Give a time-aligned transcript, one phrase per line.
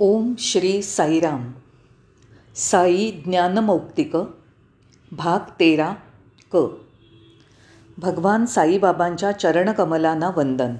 [0.00, 1.52] ओम श्री साईराम.
[2.56, 4.16] साई ज्ञानमौक्तिक
[5.12, 5.94] भाग तेरा
[6.52, 6.56] क.
[7.98, 10.74] भगवान साईबाबांच्या चरणकमलांना वंदन.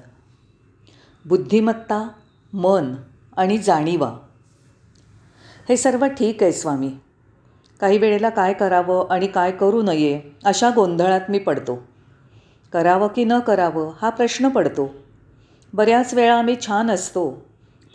[1.25, 2.07] बुद्धिमत्ता
[2.53, 2.95] मन
[3.37, 4.17] आणि जाणीवा.
[5.69, 6.91] हे सर्व ठीक आहे स्वामी.
[7.79, 11.83] काही वेळेला काय करावं आणि काय करू नये अशा गोंधळात मी पडतो.
[12.73, 14.95] करावं की न करावं हा प्रश्न पडतो.
[15.73, 17.46] बऱ्याच वेळा आम्ही छान असतो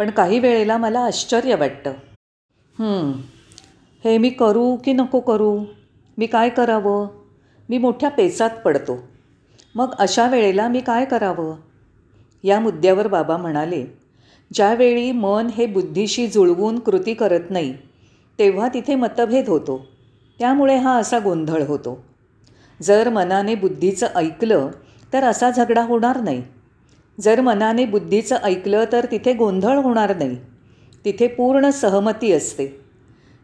[0.03, 1.93] पण काही वेळेला मला आश्चर्य वाटतं.
[4.05, 5.65] हे मी करू की नको करू?
[6.19, 7.09] मी काय करावं?
[7.69, 8.99] मी मोठ्या पेचात पडतो.
[9.75, 11.55] मग अशा वेळेला मी काय करावं?
[12.45, 13.85] या मुद्द्यावर बाबा म्हणाले
[14.55, 17.75] ज्यावेळी मन हे बुद्धीशी जुळवून कृती करत नाही
[18.39, 19.87] तेव्हा तिथे मतभेद होतो.
[20.39, 22.05] त्यामुळे हा असा गोंधळ होतो.
[22.83, 24.69] जर मनाने बुद्धीचं ऐकलं
[25.13, 26.43] तर असा झगडा होणार नाही.
[27.21, 30.37] जर मनाने बुद्धीचं ऐकलं तर तिथे गोंधळ होणार नाही.
[31.05, 32.81] तिथे पूर्ण सहमती असते.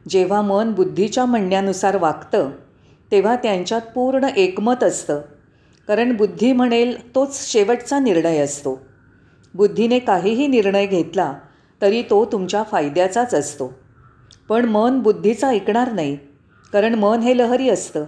[0.08, 2.50] जेव्हा मन बुद्धीच्या म्हणण्यानुसार वागतं
[3.10, 5.20] तेव्हा त्यांच्यात पूर्ण एकमत असतं.
[5.88, 8.82] कारण बुद्धी म्हणेल तोच शेवटचा निर्णय असतो.
[9.54, 11.34] बुद्धीने काहीही निर्णय घेतला
[11.82, 13.72] तरी तो तुमच्या फायद्याचाच असतो.
[14.48, 16.16] पण मन बुद्धीचं ऐकणार नाही
[16.72, 18.04] कारण मन हे लहरी असतं.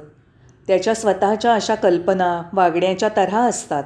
[0.67, 3.84] त्याच्या स्वतःच्या अशा कल्पना वागण्याच्या तऱ्हा असतात.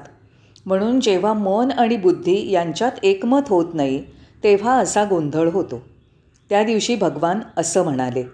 [0.67, 4.05] म्हणून जेव्हा मन आणि बुद्धी यांच्यात एकमत होत नाही
[4.45, 5.83] तेव्हा असा गोंधळ होतो.
[6.51, 8.25] त्या दिवशी भगवान असं म्हणाले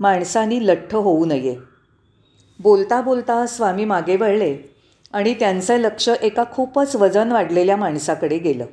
[0.00, 1.56] माणसानी लठ्ठ होऊ नये.
[2.60, 4.56] बोलता बोलता स्वामी मागे वळले
[5.12, 8.66] आणि त्यांचं लक्ष एका खूपच वजन वाढलेल्या माणसाकडे गेलं.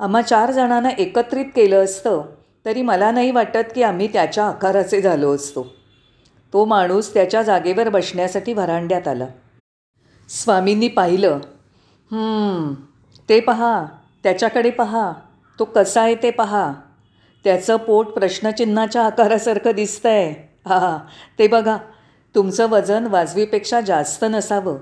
[0.00, 2.22] आम्हा चार जणांना एकत्रित केलं असतं
[2.64, 5.66] तरी मला नाही वाटत की आम्ही त्याच्या आकाराचे झालो असतो.
[6.52, 9.26] तो माणूस त्याच्या जागेवर बसण्यासाठी व्हरांड्यात आला.
[10.28, 11.38] स्वामींनी पाहिलं.
[13.28, 13.84] ते पहा
[14.22, 15.12] त्याच्याकडे पहा
[15.58, 16.72] तो कसा आहे ते पहा.
[17.44, 20.30] त्याचं पोट प्रश्नचिन्हाच्या आकारासारखं दिसतं आहे
[20.66, 20.98] हा
[21.38, 21.76] ते बघा
[22.34, 24.76] तुमचं वजन वाजवीपेक्षा जास्त नसावं.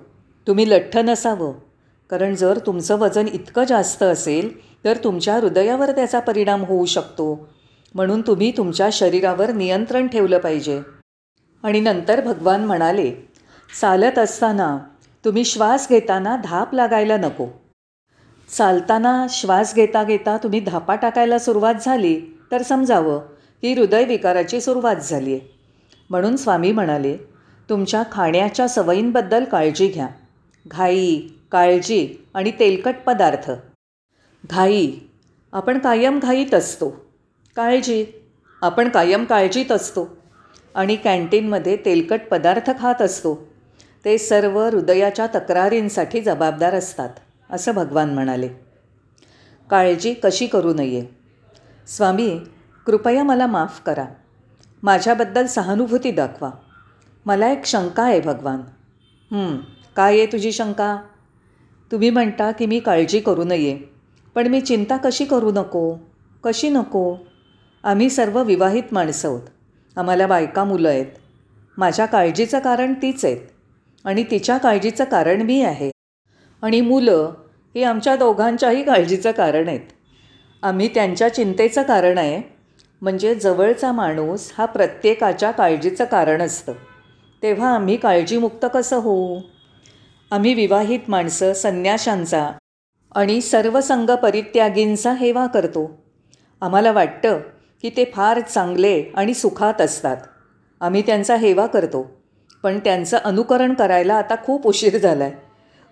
[0.46, 1.52] तुम्ही लठ्ठ नसावं.
[2.10, 4.50] कारण जर तुमचं वजन इतकं जास्त असेल
[4.84, 7.48] तर तुमच्या हृदयावर त्याचा परिणाम होऊ शकतो.
[7.94, 10.80] म्हणून तुम्ही तुमच्या शरीरावर नियंत्रण ठेवलं पाहिजे.
[11.64, 13.10] आणि नंतर भगवान म्हणाले
[13.80, 14.76] चालत असताना
[15.26, 17.46] तुम्ही श्वास घेताना धाप लागायला नको.
[18.56, 22.20] चालताना श्वास घेता घेता तुम्ही धापा टाकायला सुरुवात झाली
[22.52, 23.18] तर समजावं
[23.62, 25.54] की हृदयविकाराची सुरुवात झाली आहे.
[26.10, 27.16] म्हणून स्वामी म्हणाले
[27.70, 30.06] तुमच्या खाण्याच्या सवयींबद्दल काळजी घ्या.
[30.66, 31.20] घाई
[31.52, 33.50] काळजी आणि तेलकट पदार्थ.
[34.50, 34.92] घाई?
[35.52, 36.90] आपण कायम घाईत असतो.
[37.56, 38.06] काळजी?
[38.62, 40.16] आपण कायम काळजीत असतो
[40.74, 43.55] आणि कॅन्टीनमध्ये तेलकट पदार्थ खात असतो.
[44.06, 47.10] ते सर्व हृदयाच्या तक्रारींसाठी जबाबदार असतात
[47.50, 48.48] असं भगवान म्हणाले.
[49.70, 51.06] काळजी कशी करू नये?
[51.86, 52.38] स्वामी
[52.86, 54.04] कृपया मला माफ करा.
[54.82, 56.50] माझ्याबद्दल सहानुभूती दाखवा.
[57.26, 58.60] मला एक शंका आहे भगवान.
[59.96, 60.96] काय आहे तुझी शंका?
[61.92, 63.76] तुम्ही म्हणता की मी काळजी करू नये
[64.34, 65.96] पण मी चिंता कशी करू नको?
[66.44, 67.16] कशी नको?
[67.84, 69.42] आम्ही सर्व विवाहित माणसं आहोत.
[69.96, 71.06] आम्हाला बायका मुलं आहेत.
[71.78, 73.55] माझ्या काळजीचं कारण तीच आहेत.
[74.06, 75.90] आणि तिच्या काळजीचं कारण मी आहे.
[76.62, 77.34] आणि मुलं
[77.74, 79.80] ही आमच्या दोघांच्याही काळजीचं कारण आहेत.
[80.62, 82.56] आम्ही त्यांच्या चिंतेचं कारण आहे
[83.02, 86.72] म्हणजे जवळचा माणूस हा प्रत्येकाच्या काळजीचं कारण असतं.
[87.42, 89.40] तेव्हा आम्ही काळजीमुक्त कसं होऊ?
[90.30, 92.50] आम्ही विवाहित माणसं संन्याशांचा
[93.14, 96.04] आणि सर्वसंग परित्यागींचा हेवा करतो.
[96.60, 97.38] आम्हाला वाटतं
[97.82, 100.16] की ते फार चांगले आणि सुखात असतात.
[100.80, 102.15] आम्ही त्यांचा हेवा करतो.
[102.66, 105.32] पण त्यांचं अनुकरण करायला आता खूप उशीर झाला आहे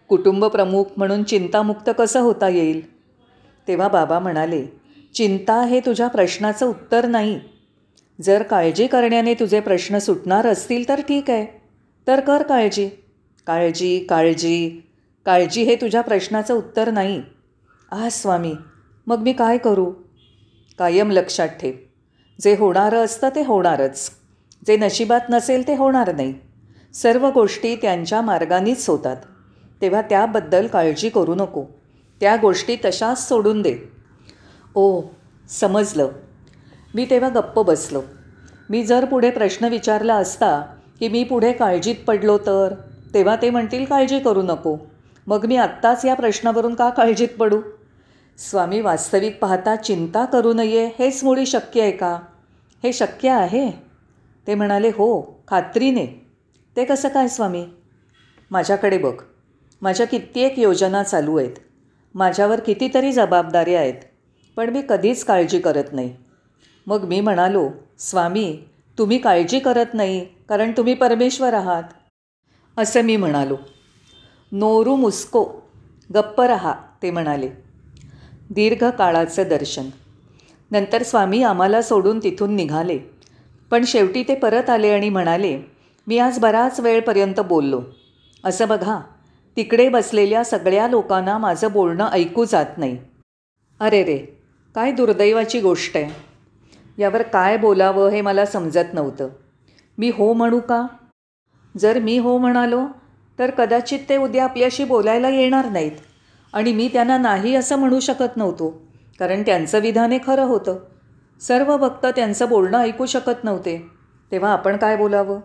[0.08, 2.94] कुटुंबप्रमुख म्हणून चिंतामुक्त कसं होता येईल?
[3.68, 4.66] तेव्हा बाबा म्हणाले
[5.14, 7.40] चिंता हे तुझ्या प्रश्नाचं उत्तर नाही.
[8.20, 11.62] जर काळजी करण्याने तुझे प्रश्न सुटणार असतील तर ठीक आहे.
[12.06, 12.88] तर कर काळजी.
[13.46, 14.80] काळजी काळजी.
[15.26, 17.22] काळजी हे तुझ्या प्रश्नाचं उत्तर नाही.
[17.92, 18.54] आ स्वामी
[19.06, 19.92] मग मी काय करू?
[20.78, 21.74] कायम लक्षात ठेव.
[22.41, 24.10] जे होणारं असतं ते होणारच.
[24.66, 26.34] जे नशिबात नसेल ते होणार नाही.
[26.94, 29.16] सर्व गोष्टी त्यांच्या मार्गानेच होतात.
[29.82, 31.64] तेव्हा त्याबद्दल काळजी करू नको.
[32.20, 33.76] त्या गोष्टी तशाच सोडून दे.
[34.74, 35.02] ओ
[35.48, 36.08] समजलं.
[36.94, 38.02] मी तेव्हा गप्प बसलो.
[38.70, 40.62] मी जर पुढे प्रश्न विचारला असता
[40.98, 42.74] की मी पुढे काळजीत पडलो तर?
[43.14, 44.76] तेव्हा ते म्हणतील काळजी करू नको.
[45.26, 47.60] मग मी आत्ताच या प्रश्नावरून का काळजीत पडू?
[48.38, 52.18] स्वामी वास्तविक पाहता चिंता करू नये हेच मुळी शक्य आहे का?
[52.82, 53.70] हे शक्य आहे?
[54.46, 56.23] ते म्हणाले हो खात्रीने.
[56.76, 57.65] ते कसं काय स्वामी?
[58.50, 59.15] माझ्याकडे बघ.
[59.82, 61.53] माझ्या कित्येक योजना चालू आहेत.
[62.15, 63.94] माझ्यावर कितीतरी जबाबदाऱ्या आहेत
[64.56, 66.16] पण मी कधीच काळजी करत नाही.
[66.86, 68.59] मग मी म्हणालो स्वामी
[68.98, 71.82] तुम्ही काळजी करत नाही कारण तुम्ही परमेश्वर आहात.
[72.77, 73.56] असं मी म्हणालो.
[74.53, 75.44] नोरू मुस्को
[76.15, 77.48] गप्प रहा ते म्हणाले.
[78.50, 79.88] दीर्घ काळाचं दर्शन.
[80.70, 82.98] नंतर स्वामी आम्हाला सोडून तिथून निघाले.
[83.70, 85.73] पण शेवटी ते परत आले आणि म्हणाले
[86.06, 87.80] मी आज बराच वेळपर्यंत बोललो.
[88.45, 89.01] असं बघा
[89.56, 92.98] तिकडे बसलेल्या सगळ्या लोकांना माझं बोलणं ऐकू जात नाही.
[93.80, 94.18] अरे रे
[94.74, 96.10] काय दुर्दैवाची गोष्ट आहे.
[96.98, 99.28] यावर काय बोलावं हे मला समजत नव्हतं.
[99.98, 100.86] मी हो म्हणू का?
[101.78, 102.86] जर मी हो म्हणालो
[103.39, 105.92] तर कदाचित ते उद्या आपल्याशी बोलायला येणार नाहीत.
[106.53, 108.83] आणि मी त्यांना नाही असं म्हणू शकत नव्हतो
[109.18, 110.78] कारण त्यांचं विधान हे खरं होतं.
[111.41, 113.91] सर्व भक्त त्यांचं बोलणं ऐकू शकत नव्हते.
[114.33, 115.41] तेव्हा आपण काय बोलावं?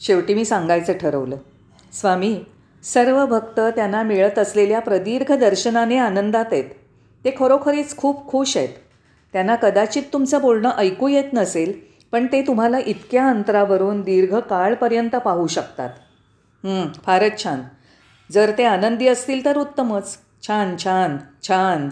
[0.00, 1.36] शेवटी मी सांगायचं ठरवलं.
[1.92, 2.36] स्वामी
[2.84, 6.64] सर्व भक्त त्यांना मिळत असलेल्या प्रदीर्घ दर्शनाने आनंदात आहेत.
[7.24, 8.68] ते खरोखरीच खूप खुश आहेत.
[9.34, 11.72] त्यांना कदाचित तुमचं बोलणं ऐकू येत नसेल
[12.12, 15.90] पण ते तुम्हाला इतक्या अंतरावरून दीर्घ काळपर्यंत पाहू शकतात.
[17.04, 17.62] फारच छान.
[18.30, 20.16] जर ते आनंदी असतील तर उत्तमच.
[20.46, 21.88] छान छान छान.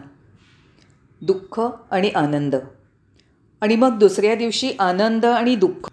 [1.23, 1.61] दुःख
[1.91, 2.57] आणि आनंद.
[3.61, 5.89] आणि मग दुसऱ्या दिवशी आनंद आणि दुःख.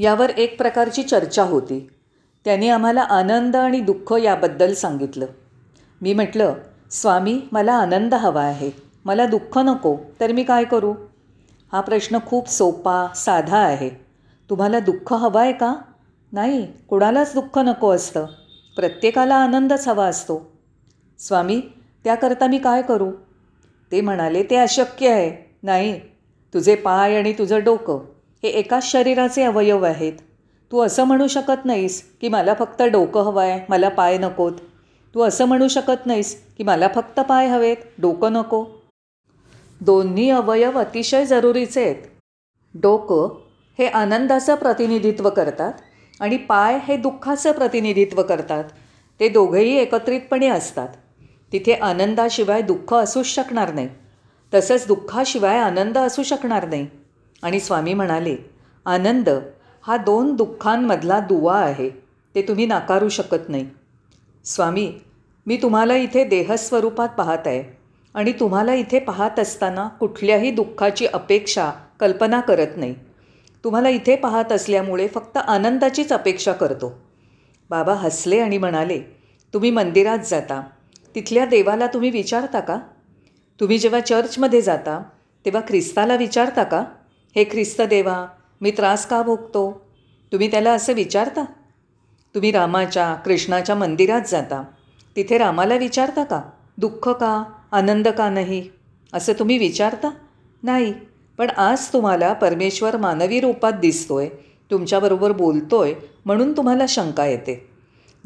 [0.00, 1.90] यावर एक प्रकारची चर्चा होती.
[2.44, 5.26] त्यांनी आम्हाला आनंद आणि दुःख याबद्दल सांगितलं.
[6.02, 6.54] मी म्हटलं
[6.90, 8.70] स्वामी मला आनंद हवा आहे.
[9.04, 10.94] मला दुःख नको तर मी काय करू?
[11.72, 13.90] हा प्रश्न खूप सोपा साधा आहे.
[14.50, 15.74] तुम्हाला दुःख हवं आहे का?
[16.32, 18.26] नाही कुणालाच दुःख नको असतं.
[18.76, 20.52] प्रत्येकाला आनंदच हवा असतो.
[21.18, 21.62] स्वामी
[22.04, 23.10] त्याकरता मी काय करू?
[23.92, 25.54] ते म्हणाले ते अशक्य आहे.
[25.62, 26.00] नाही
[26.54, 27.98] तुझे पाय आणि तुझं डोकं
[28.42, 30.12] हे एकाच शरीराचे अवयव आहेत.
[30.72, 34.52] तू असं म्हणू शकत नाहीस की मला फक्त डोकं हवं आहे मला पाय नकोत.
[35.14, 38.64] तू असं म्हणू शकत नाहीस की मला फक्त पाय हवेत डोकं नको.
[39.80, 41.96] दोन्ही अवयव अतिशय जरुरीचे आहेत.
[42.74, 43.28] डोकं
[43.78, 45.72] हे आनंदाचं प्रतिनिधित्व करतात
[46.20, 48.64] आणि पाय हे दुःखाचं प्रतिनिधित्व करतात.
[49.20, 50.88] ते दोघेही एकत्रितपणे असतात.
[51.52, 53.88] तिथे आनंदाशिवाय दुःख असूच शकणार नाही.
[54.54, 56.86] तसंच दुःखाशिवाय आनंद असू शकणार नाही.
[57.42, 58.36] आणि स्वामी म्हणाले
[58.86, 59.28] आनंद
[59.82, 61.90] हा दोन दुःखांमधला दुवा आहे
[62.34, 63.66] ते तुम्ही नाकारू शकत नाही.
[64.44, 64.92] स्वामी
[65.46, 67.78] मी तुम्हाला इथे देहस्वरूपात पाहत आहे
[68.14, 71.70] आणि तुम्हाला इथे पाहत असताना कुठल्याही दुःखाची अपेक्षा
[72.00, 72.94] कल्पना करत नाही.
[73.64, 76.98] तुम्हाला इथे पाहत असल्यामुळे फक्त आनंदाचीच अपेक्षा करतो.
[77.70, 79.00] बाबा हसले आणि म्हणाले
[79.54, 80.62] तुम्ही मंदिरात जाता.
[81.14, 82.78] तिथल्या देवाला तुम्ही विचारता का?
[83.60, 85.02] तुम्ही जेव्हा चर्चमध्ये जाता
[85.44, 86.84] तेव्हा ख्रिस्ताला विचारता का?
[87.36, 88.26] हे ख्रिस्त देवा
[88.60, 89.86] मी त्रास का भोगतो?
[90.32, 91.44] तुम्ही त्याला असं विचारता?
[92.34, 94.64] तुम्ही रामाच्या कृष्णाच्या मंदिरात जाता.
[95.16, 96.42] तिथे रामाला विचारता का?
[96.78, 97.44] दुःख का?
[97.72, 98.68] आनंद का नाही?
[99.12, 100.10] असं तुम्ही विचारता?
[100.62, 100.94] नाही.
[101.38, 104.28] पण आज तुम्हाला परमेश्वर मानवी रूपात दिसतोय
[104.70, 105.94] तुमच्याबरोबर बोलतोय
[106.24, 107.70] म्हणून तुम्हाला शंका येते.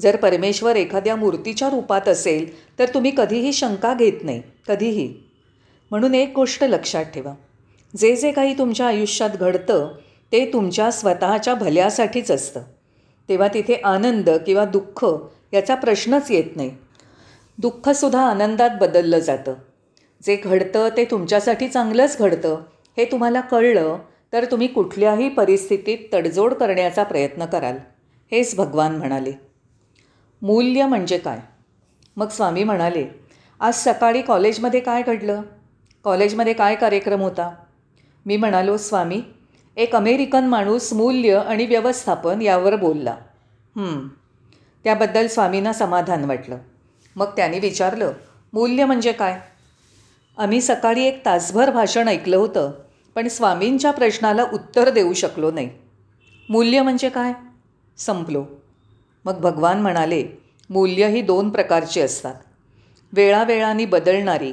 [0.01, 5.15] जर परमेश्वर एखाद्या मूर्तीच्या रूपात असेल तर तुम्ही कधीही शंका घेत नाही कधीही.
[5.91, 7.35] म्हणून एक गोष्ट लक्षात ठेवा.
[7.97, 9.93] जे जे काही तुमच्या आयुष्यात घडतं
[10.33, 12.61] ते तुमच्या स्वतःच्या भल्यासाठीच असतं.
[13.29, 15.07] तेव्हा तिथे आनंद किंवा दुःख
[15.53, 16.71] याचा प्रश्नच येत नाही.
[17.59, 19.55] दुःखसुद्धा आनंदात बदललं जातं.
[20.23, 22.61] जे घडतं ते तुमच्यासाठी चांगलंच घडतं
[22.97, 23.99] हे तुम्हाला कळलं
[24.33, 27.77] तर तुम्ही कुठल्याही परिस्थितीत तडजोड करण्याचा प्रयत्न कराल.
[28.33, 29.33] हेच भगवान म्हणाले.
[30.43, 31.39] मूल्य म्हणजे काय?
[32.17, 33.07] मग स्वामी म्हणाले
[33.61, 35.43] आज सकाळी कॉलेजमध्ये काय घडलं?
[36.05, 37.55] कॉलेजमध्ये काय कार्यक्रम होता?
[38.27, 39.23] मी म्हणालो स्वामी
[39.77, 43.17] एक अमेरिकन माणूस मूल्य आणि व्यवस्थापन यावर बोलला.
[44.85, 46.59] त्याबद्दल स्वामींना समाधान वाटलं.
[47.17, 48.13] मग त्याने विचारलं
[48.53, 49.41] मूल्य म्हणजे काय?
[50.39, 52.73] आम्ही सकाळी एक तासभर भाषण ऐकलं होतं
[53.15, 55.71] पण स्वामींच्या प्रश्नाला उत्तर देऊ शकलो नाही.
[56.49, 57.33] मूल्य म्हणजे काय?
[57.99, 58.45] संपलो.
[59.25, 60.25] मग भगवान म्हणाले
[60.71, 62.35] मूल्य ही दोन प्रकारची असतात.
[63.13, 64.53] वेळावेळाने बदलणारी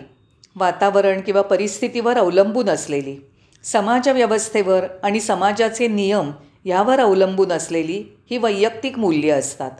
[0.56, 3.18] वातावरण किंवा परिस्थितीवर अवलंबून असलेली.
[3.63, 6.32] समाजव्यवस्थेवर आणि समाजाचे नियम
[6.65, 9.72] यावर अवलंबून असलेली ही वैयक्तिक मूल्य असतात.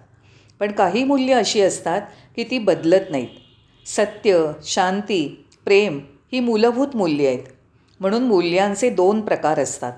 [0.60, 2.02] पण काही मूल्य अशी असतात
[2.36, 3.28] की ती बदलत नाहीत.
[3.86, 6.00] सत्य शांती प्रेम
[6.32, 7.44] ही मूलभूत मूल्ये आहेत.
[8.00, 9.94] म्हणून मूल्यांचे दोन प्रकार असतात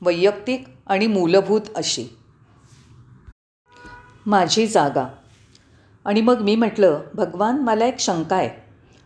[0.00, 2.04] वैयक्तिक आणि मूलभूत अशी.
[4.26, 5.06] माझी जागा.
[6.04, 8.50] आणि मग मी म्हटलं भगवान मला एक शंका आहे.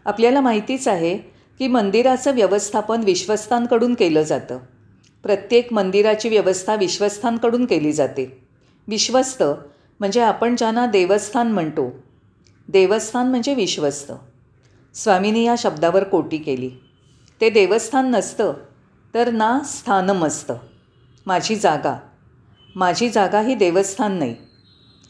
[0.05, 1.30] आपल्याला माहितीच आहे
[1.61, 4.59] की मंदिराचं व्यवस्थापन विश्वस्तांकडून केलं जातं.
[5.23, 8.45] प्रत्येक मंदिराची व्यवस्था विश्वस्थांकडून केली जाते.
[8.89, 9.43] विश्वस्त
[10.01, 11.93] म्हणजे आपण ज्यांना देवस्थान म्हणतो.
[12.69, 14.13] देवस्थान म्हणजे विश्वस्त.
[14.95, 16.71] स्वामींनी या शब्दावर कोटी केली.
[17.41, 18.53] ते देवस्थान नसतं
[19.15, 20.55] तर ना स्थानम असतं.
[21.27, 21.99] माझी जागा.
[22.77, 24.37] माझी जागा ही देवस्थान नाही.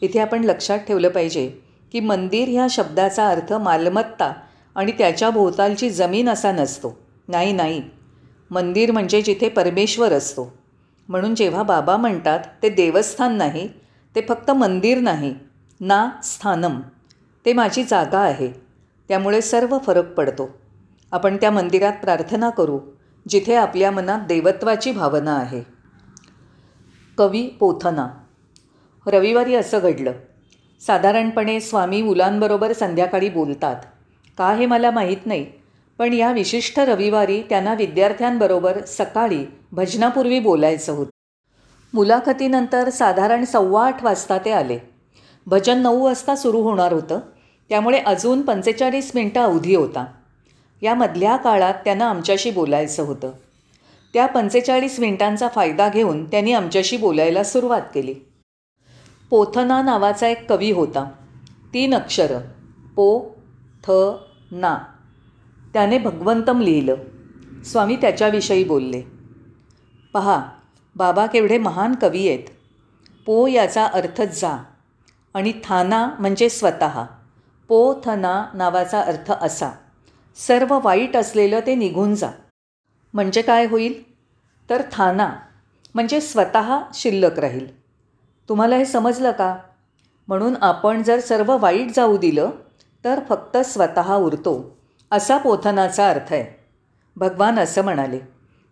[0.01, 1.51] इथे आपण लक्षात ठेवलं पाहिजे
[1.91, 4.33] की मंदिर ह्या शब्दाचा अर्थ मालमत्ता
[4.75, 6.97] आणि त्याच्या भोवतालची जमीन असा नसतो.
[7.27, 7.81] नाही नाही.
[8.51, 10.57] मंदिर म्हणजे जिथे परमेश्वर असतो.
[11.09, 13.69] म्हणून जेव्हा बाबा म्हणतात ते देवस्थान नाही
[14.15, 15.35] ते फक्त मंदिर नाही
[15.81, 16.81] ना स्थानम
[17.45, 18.51] ते माझी जागा आहे.
[19.07, 20.49] त्यामुळे सर्व फरक पडतो.
[21.11, 22.79] आपण त्या मंदिरात प्रार्थना करू
[23.29, 25.63] जिथे आपल्या मनात देवत्वाची भावना आहे.
[27.17, 28.07] कवी पोथना.
[29.07, 30.11] रविवारी असं घडलं.
[30.81, 33.75] साधारणपणे स्वामी मुलांबरोबर संध्याकाळी बोलतात.
[34.41, 35.45] का हे मला माहीत नाही.
[35.97, 41.09] पण या विशिष्ट रविवारी त्यांना विद्यार्थ्यांबरोबर सकाळी भजनापूर्वी बोलायचं होतं.
[41.93, 44.79] मुलाखतीनंतर साधारण सव्वा आठ वाजता ते आले.
[45.45, 47.19] भजन नऊ वाजता सुरू होणार होतं.
[47.69, 50.05] त्यामुळे अजून पंचेचाळीस मिनटं अवधी होता.
[50.81, 53.31] या मधल्या काळात त्यांना आमच्याशी बोलायचं होतं.
[54.13, 58.15] त्या पंचेचाळीस मिनिटांचा फायदा घेऊन त्यांनी आमच्याशी बोलायला सुरुवात केली.
[59.29, 61.11] पोथना नावाचा एक कवी होता.
[61.73, 62.39] तीन अक्षरं.
[62.95, 63.35] पो
[63.87, 63.91] थ
[64.51, 64.77] ना.
[65.73, 66.95] त्याने भगवंतम लिहिलं.
[67.65, 69.01] स्वामी त्याच्याविषयी बोलले.
[70.13, 70.49] पहा
[70.95, 72.43] बाबा केवढे महान कवी आहेत.
[73.25, 74.63] पो याचा अर्थ जा.
[75.33, 77.05] आणि थाना म्हणजे स्वतः.
[77.67, 79.71] पो थना नावाचा अर्थ असा.
[80.35, 82.29] सर्व वाईट असलेलं ते निघून जा.
[83.13, 84.03] म्हणजे काय होईल?
[84.69, 85.35] तर थाना
[85.93, 87.81] म्हणजे स्वतः शिल्लक राहील.
[88.49, 89.57] तुम्हाला हे समजलं का?
[90.27, 92.49] म्हणून आपण जर सर्व वाईट जाऊ दिलं
[93.05, 94.77] तर फक्त स्वतः उरतो
[95.11, 96.59] असा पोथनाचा अर्थ आहे.
[97.15, 98.19] भगवान असं म्हणाले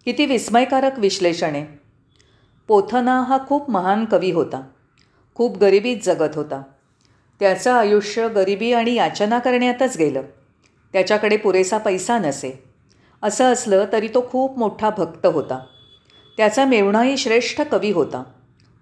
[0.05, 1.55] किती विस्मयकारक विश्लेषण.
[1.55, 1.65] आहे
[2.67, 4.61] पोथना हा खूप महान कवी होता
[5.35, 6.61] खूप गरिबीत जगत होता.
[7.39, 10.21] त्याचं आयुष्य गरिबी आणि याचना करण्यातच गेलं.
[10.93, 12.63] त्याच्याकडे पुरेसा पैसा नसे.
[13.23, 15.65] असं असलं तरी तो खूप मोठा भक्त होता.
[16.37, 18.23] त्याचा मेवणाही श्रेष्ठ कवी होता.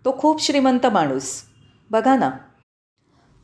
[0.05, 1.41] तो खूप श्रीमंत माणूस.
[1.91, 2.31] बघा ना.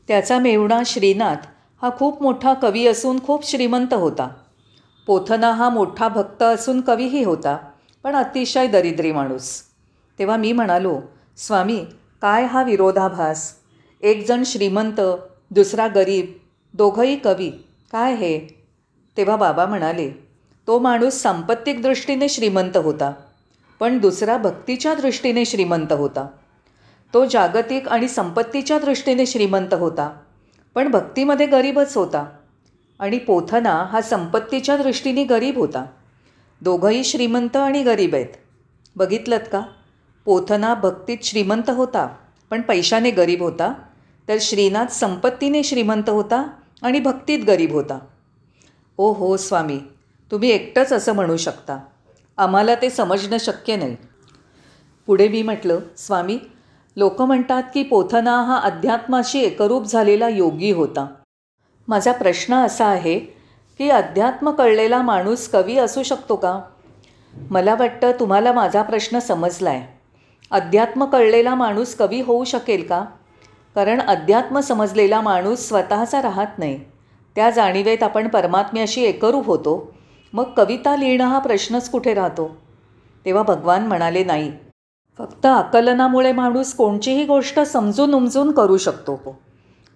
[0.08, 1.46] त्याचा मेवणा श्रीनाथ
[1.82, 4.28] हा खूप मोठा कवी असून खूप श्रीमंत होता.
[5.06, 7.56] पोथना हा मोठा भक्त असून कवीही होता
[8.04, 9.50] पण अतिशय दरिद्री माणूस.
[10.18, 11.00] तेव्हा मी म्हणालो
[11.36, 11.84] स्वामी
[12.22, 13.52] काय हा विरोधाभास?
[14.02, 15.00] एकजण श्रीमंत
[15.50, 16.32] दुसरा गरीब
[16.74, 17.50] दोघंही कवी
[17.92, 18.38] काय हे?
[19.16, 20.10] तेव्हा बाबा म्हणाले
[20.68, 23.12] तो माणूस सांपत्तिक दृष्टीने श्रीमंत होता
[23.80, 26.26] पण दुसरा भक्तीच्या दृष्टीने श्रीमंत होता.
[27.14, 30.10] तो जागतिक आणि संपत्तीच्या दृष्टीने श्रीमंत होता.
[30.74, 32.26] पण भक्तीमध्ये गरीबच होता.
[32.98, 35.84] आणि पोथना हा संपत्तीच्या दृष्टीने गरीब होता.
[36.60, 38.26] दोघंही श्रीमंत आणि गरीब आहेत.
[38.96, 39.62] बघितलंत का?
[40.24, 42.16] पोथना भक्तीत श्रीमंत होता
[42.50, 43.72] पण पैशाने गरीब होता.
[44.28, 46.46] तर श्रीनाथ संपत्तीने श्रीमंत होता
[46.82, 47.98] आणि भक्तीत गरीब होता.
[48.98, 49.80] ओ हो स्वामी
[50.30, 51.78] तुम्ही एकटंच असं म्हणू शकता.
[52.36, 53.96] आम्हाला ते समजणं शक्य नाही.
[55.06, 56.38] पुढे मी म्हटलं स्वामी
[56.96, 61.06] लोक म्हणतात की पोथना हा अध्यात्माशी एकरूप झालेला योगी होता.
[61.88, 63.18] माझा प्रश्न असा आहे
[63.78, 66.60] की अध्यात्म कळलेला माणूस कवी असू शकतो का?
[67.50, 69.86] मला वाटतं तुम्हाला माझा प्रश्न समजला आहे
[70.50, 73.04] अध्यात्म कळलेला माणूस कवी होऊ शकेल का?
[73.74, 76.80] कारण अध्यात्म समजलेला माणूस स्वतःचा राहत नाही.
[77.36, 79.92] त्या जाणीवेत आपण परमात्म्याशी एकरूप होतो.
[80.32, 82.56] मग कविता लिहिणं हा प्रश्नच कुठे राहतो?
[83.26, 84.52] तेव्हा भगवान म्हणाले नाही
[85.18, 89.38] फक्त आकलनामुळे माणूस कोणचीही गोष्ट समजून उमजून करू शकतो.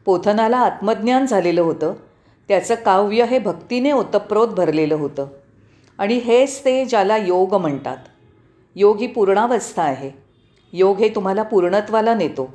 [0.04, 1.94] पोथनाला आत्मज्ञान झालेलं होतं.
[2.48, 5.26] त्याचं काव्य हे भक्तीने ओतप्रोत भरलेलं होतं.
[5.98, 7.96] आणि हेच ते ज्याला योग म्हणतात.
[8.76, 10.10] योग ही पूर्णावस्था आहे.
[10.72, 12.54] योग हे तुम्हाला पूर्णत्वाला नेतो.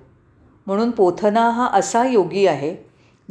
[0.67, 2.75] म्हणून पोथना हा असा योगी आहे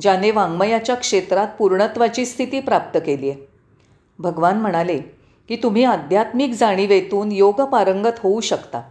[0.00, 3.48] ज्याने वाङ्मयाच्या क्षेत्रात पूर्णत्वाची स्थिती प्राप्त केली आहे.
[4.18, 4.98] भगवान म्हणाले
[5.48, 8.82] की तुम्ही आध्यात्मिक जाणीवेतून योग पारंगत होऊ शकता.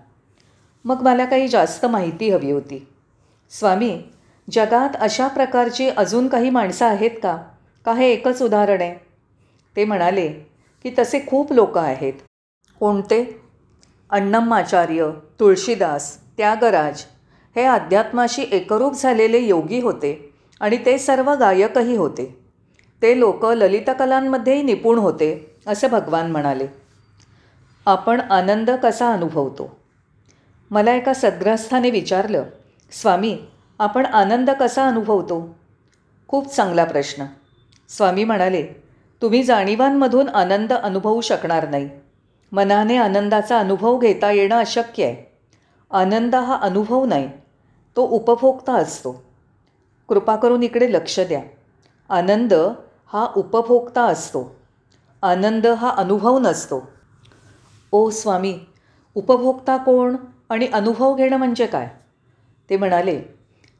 [0.86, 2.88] मग मला काही जास्त माहिती हवी होती.
[3.50, 4.02] स्वामी
[4.52, 7.38] जगात अशा प्रकारची अजून काही माणसं आहेत का?
[7.86, 8.96] का हे एकच उदाहरण आहे.
[9.76, 10.28] ते म्हणाले
[10.84, 12.14] की तसे खूप लोक आहेत.
[12.80, 13.42] कोणते?
[14.10, 15.10] अण्णम्माचार्य
[15.40, 17.04] तुळशीदास त्यागराज.
[17.56, 22.38] हे अध्यात्माशी एकरूप झालेले योगी होते आणि ते सर्व गायकही होते.
[23.02, 26.68] ते लोक ललितकलांमध्येही निपुण होते असे भगवान म्हणाले.
[27.86, 29.81] आपण आनंद कसा अनुभवतो?
[30.72, 32.44] मला एका सद्ग्रस्थाने विचारलं
[32.92, 33.38] स्वामी
[33.80, 35.56] आपण आनंद कसा अनुभवतो?
[36.28, 37.26] खूप चांगला प्रश्न.
[37.90, 38.64] स्वामी म्हणाले
[39.22, 41.90] तुम्ही जाणीवांमधून आनंद अनुभवू शकणार नाही.
[42.52, 45.38] मनाने आनंदाचा अनुभव घेता येणं अशक्य आहे.
[45.92, 47.30] आनंद हा अनुभव नाही
[47.96, 49.24] तो उपभोक्ता असतो.
[50.10, 51.42] कृपा करून इकडे लक्ष द्या.
[52.10, 52.54] आनंद
[53.14, 54.56] हा उपभोक्ता असतो.
[55.22, 56.90] आनंद हा अनुभव नसतो.
[57.92, 58.60] ओ स्वामी
[59.16, 60.16] उपभोक्ता कोण?
[60.52, 61.90] आणि अनुभव घेणं म्हणजे काय?
[62.70, 63.22] ते म्हणाले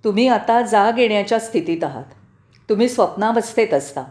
[0.04, 2.04] तुम्ही आता जाग येण्याच्या स्थितीत आहात.
[2.70, 4.04] तुम्ही स्वप्नावस्थेत असता.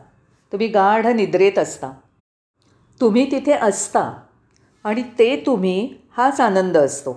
[0.53, 1.93] तुम्ही गाढ निद्रेत असता.
[3.01, 4.13] तुम्ही तिथे असता
[4.85, 7.13] आणि ते तुम्ही हाच आनंद असतो.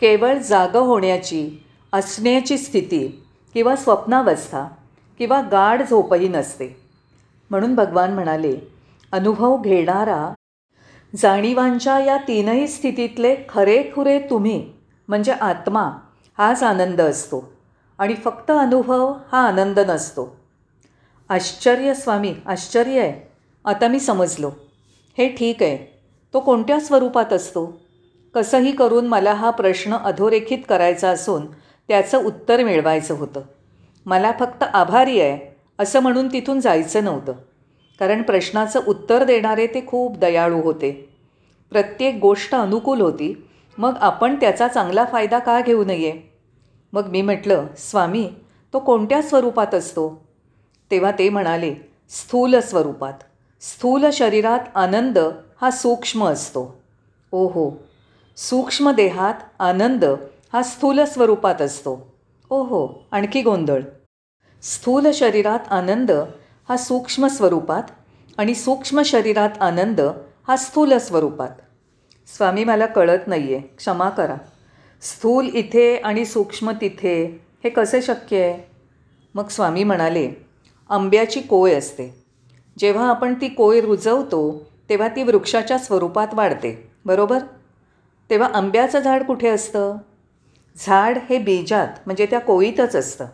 [0.00, 3.24] केवळ जागं होण्याची असण्याची स्थिती
[3.54, 4.68] किंवा स्वप्नावस्था
[5.18, 6.76] किंवा गाढ झोपही नसते.
[7.50, 8.56] म्हणून भगवान म्हणाले
[9.12, 10.34] अनुभव घेणारा
[11.16, 14.72] जाणीवांच्या या तीनही स्थितीतले खरेखुरे तुम्ही
[15.08, 15.90] म्हणजे आत्मा
[16.38, 17.52] हाच आनंद असतो.
[17.98, 20.36] आणि फक्त अनुभव हा आनंद नसतो.
[21.28, 23.32] आश्चर्य स्वामी आश्चर्य आहे.
[23.64, 24.50] आता मी समजलो.
[25.18, 26.00] हे ठीक आहे.
[26.34, 27.80] तो कोणत्या स्वरूपात असतो?
[28.34, 31.46] कसंही करून मला हा प्रश्न अधोरेखित करायचा असून
[31.88, 33.40] त्याचं उत्तर मिळवायचं होतं.
[34.06, 37.32] मला फक्त आभारी आहे असं म्हणून तिथून जायचं नव्हतं.
[38.00, 41.16] कारण प्रश्नाचं उत्तर देणारे ते खूप दयाळू होते.
[41.70, 43.48] प्रत्येक गोष्ट अनुकूल होती.
[43.78, 46.20] मग आपण त्याचा चांगला फायदा का घेऊ नये?
[46.92, 48.30] मग मी म्हटलं स्वामी
[48.72, 50.28] तो कोणत्या स्वरूपात असतो?
[50.90, 51.74] तेव्हा ते म्हणाले
[52.08, 53.12] स्थूल स्वरूपात.
[53.60, 55.18] स्थूल शरीरात आनंद
[55.60, 56.80] हा सूक्ष्म असतो.
[57.32, 57.76] ओहो.
[58.36, 60.04] सूक्ष्म देहात आनंद
[60.52, 62.14] हा स्थूल स्वरूपात असतो.
[62.50, 63.80] ओहो आणखी गोंधळ.
[64.62, 66.12] स्थूल शरीरात आनंद
[66.68, 67.82] हा सूक्ष्म स्वरूपात
[68.38, 70.00] आणि सूक्ष्म शरीरात आनंद
[70.48, 71.48] हा स्थूल स्वरूपात.
[72.36, 74.34] स्वामी मला कळत नाही आहे क्षमा करा.
[75.00, 78.70] स्थूल इथे आणि सूक्ष्म तिथे हे कसे शक्य आहे?
[79.34, 80.32] मग स्वामी म्हणाले
[80.88, 82.24] आंब्याची कोय असते.
[82.78, 86.92] जेव्हा आपण ती कोय रुजवतो तेव्हा ती वृक्षाच्या स्वरूपात वाढते.
[87.04, 87.38] बरोबर?
[88.30, 89.96] तेव्हा आंब्याचं झाड कुठे असतं?
[90.76, 93.26] झाड हे बीजात म्हणजे त्या कोयीतच असतं.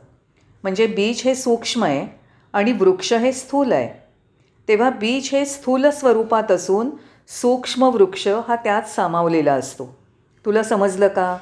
[0.62, 2.21] म्हणजे बीज हे सूक्ष्म आहे
[2.52, 4.02] आणि वृक्ष हे स्थूल आहे.
[4.68, 6.90] तेव्हा बीज हे स्थूल स्वरूपात असून
[7.28, 9.98] सूक्ष्म वृक्ष हा त्यात सामावलेला असतो.
[10.46, 11.36] तुला समजलं का?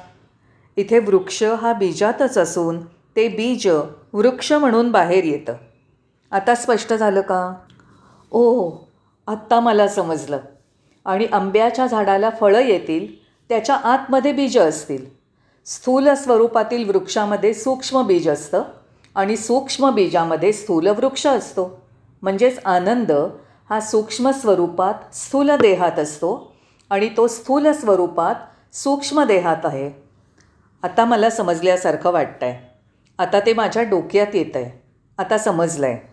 [0.75, 3.67] इथे वृक्ष हा बीजातच असून ते बीज
[4.13, 5.53] वृक्ष म्हणून बाहेर येतं.
[6.31, 7.53] आता स्पष्ट झालं का?
[8.31, 8.71] ओ
[9.27, 10.37] आत्ता मला समजलं.
[11.05, 15.05] आणि आंब्याच्या झाडाला फळं येतील त्याच्या आतमध्ये बीज असतील.
[15.65, 18.63] स्थूल स्वरूपातील वृक्षामध्ये सूक्ष्म बीज असतं.
[19.15, 21.81] आणि सूक्ष्म बीजामध्ये स्थूल वृक्ष असतो.
[22.21, 23.11] म्हणजेच आनंद
[23.69, 26.53] हा सूक्ष्म स्वरूपात स्थूल देहात असतो
[26.89, 28.35] आणि तो स्थूल स्वरूपात
[28.73, 29.89] सूक्ष्म देहात आहे.
[30.83, 32.69] आता मला समजल्यासारखं वाटतं आहे
[33.19, 34.81] आता ते माझ्या डोक्यात येतं आहे
[35.17, 36.10] आता समजलं आहे